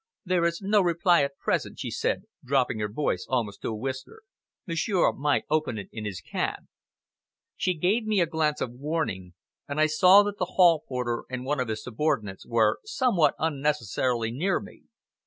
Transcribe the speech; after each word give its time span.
"There 0.25 0.45
is 0.45 0.63
no 0.63 0.81
reply 0.81 1.21
at 1.21 1.37
present," 1.37 1.77
she 1.77 1.91
said, 1.91 2.23
dropping 2.43 2.79
her 2.79 2.87
voice 2.87 3.27
almost 3.29 3.61
to 3.61 3.67
a 3.69 3.75
whisper. 3.75 4.23
"Monsieur 4.65 5.11
might 5.13 5.43
open 5.47 5.77
it 5.77 5.89
in 5.91 6.05
his 6.05 6.21
cab." 6.21 6.63
She 7.55 7.75
gave 7.75 8.07
me 8.07 8.19
a 8.19 8.25
glance 8.25 8.61
of 8.61 8.71
warning, 8.71 9.35
and 9.67 9.79
I 9.79 9.85
saw 9.85 10.23
that 10.23 10.39
the 10.39 10.53
hall 10.57 10.83
porter 10.87 11.25
and 11.29 11.45
one 11.45 11.59
of 11.59 11.67
his 11.67 11.83
subordinates 11.83 12.47
were 12.47 12.79
somewhat 12.83 13.35
unnecessarily 13.37 14.31
near 14.31 14.59
me. 14.59 14.85